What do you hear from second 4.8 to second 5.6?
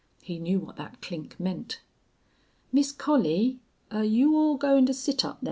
to sit up thar?"